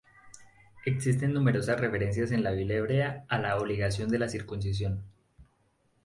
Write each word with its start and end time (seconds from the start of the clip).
Existen 0.83 1.31
numerosas 1.31 1.79
referencias 1.79 2.31
en 2.31 2.43
la 2.43 2.49
Biblia 2.49 2.77
hebrea 2.77 3.25
a 3.29 3.37
la 3.37 3.55
obligación 3.59 4.09
de 4.09 4.17
la 4.17 4.27
circuncisión. 4.29 5.03